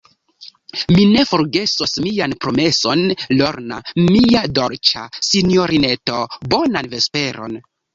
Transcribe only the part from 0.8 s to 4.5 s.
Mi ne forgesos mian promeson, Lorna, mia